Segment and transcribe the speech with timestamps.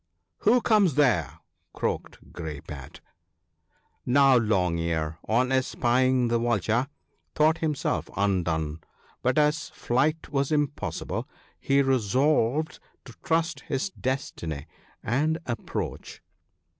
[0.45, 1.41] "Who comes there?"
[1.75, 3.01] croaked Grey pate.'
[4.19, 6.87] Now Long ear, on espying the Vulture,
[7.35, 8.79] thought him self undone;
[9.21, 11.29] but as flight was impossible,
[11.59, 14.65] he resolved to trust his destiny,
[15.03, 16.23] and approach.